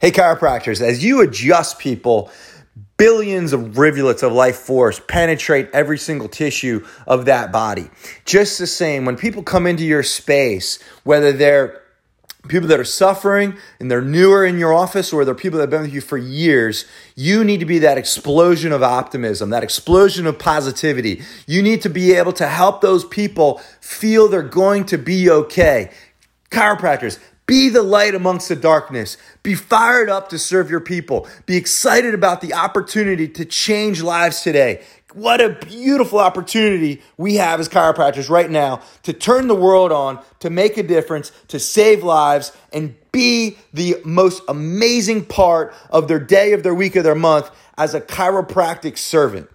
Hey, 0.00 0.12
chiropractors, 0.12 0.80
as 0.80 1.02
you 1.02 1.22
adjust 1.22 1.80
people, 1.80 2.30
billions 2.98 3.52
of 3.52 3.78
rivulets 3.78 4.22
of 4.22 4.32
life 4.32 4.54
force 4.54 5.00
penetrate 5.08 5.68
every 5.72 5.98
single 5.98 6.28
tissue 6.28 6.86
of 7.04 7.24
that 7.24 7.50
body. 7.50 7.90
Just 8.24 8.60
the 8.60 8.68
same, 8.68 9.04
when 9.04 9.16
people 9.16 9.42
come 9.42 9.66
into 9.66 9.84
your 9.84 10.04
space, 10.04 10.80
whether 11.02 11.32
they're 11.32 11.82
people 12.46 12.68
that 12.68 12.78
are 12.78 12.84
suffering 12.84 13.56
and 13.80 13.90
they're 13.90 14.00
newer 14.00 14.46
in 14.46 14.56
your 14.56 14.72
office 14.72 15.12
or 15.12 15.24
they're 15.24 15.34
people 15.34 15.58
that 15.58 15.64
have 15.64 15.70
been 15.70 15.82
with 15.82 15.92
you 15.92 16.00
for 16.00 16.16
years, 16.16 16.84
you 17.16 17.42
need 17.42 17.58
to 17.58 17.66
be 17.66 17.80
that 17.80 17.98
explosion 17.98 18.70
of 18.70 18.84
optimism, 18.84 19.50
that 19.50 19.64
explosion 19.64 20.28
of 20.28 20.38
positivity. 20.38 21.22
You 21.48 21.60
need 21.60 21.82
to 21.82 21.90
be 21.90 22.12
able 22.12 22.32
to 22.34 22.46
help 22.46 22.82
those 22.82 23.04
people 23.04 23.60
feel 23.80 24.28
they're 24.28 24.42
going 24.42 24.84
to 24.86 24.96
be 24.96 25.28
okay. 25.28 25.90
Chiropractors, 26.52 27.18
be 27.48 27.70
the 27.70 27.82
light 27.82 28.14
amongst 28.14 28.50
the 28.50 28.54
darkness. 28.54 29.16
Be 29.42 29.54
fired 29.54 30.10
up 30.10 30.28
to 30.28 30.38
serve 30.38 30.70
your 30.70 30.80
people. 30.80 31.26
Be 31.46 31.56
excited 31.56 32.14
about 32.14 32.42
the 32.42 32.52
opportunity 32.52 33.26
to 33.26 33.44
change 33.46 34.02
lives 34.02 34.42
today. 34.42 34.84
What 35.14 35.40
a 35.40 35.48
beautiful 35.48 36.18
opportunity 36.18 37.02
we 37.16 37.36
have 37.36 37.58
as 37.58 37.68
chiropractors 37.68 38.28
right 38.28 38.50
now 38.50 38.82
to 39.04 39.14
turn 39.14 39.48
the 39.48 39.54
world 39.54 39.90
on, 39.90 40.22
to 40.40 40.50
make 40.50 40.76
a 40.76 40.82
difference, 40.82 41.32
to 41.48 41.58
save 41.58 42.04
lives, 42.04 42.52
and 42.70 42.94
be 43.12 43.56
the 43.72 43.96
most 44.04 44.42
amazing 44.46 45.24
part 45.24 45.74
of 45.88 46.06
their 46.06 46.20
day, 46.20 46.52
of 46.52 46.62
their 46.62 46.74
week, 46.74 46.96
of 46.96 47.04
their 47.04 47.14
month 47.14 47.50
as 47.78 47.94
a 47.94 48.00
chiropractic 48.02 48.98
servant. 48.98 49.48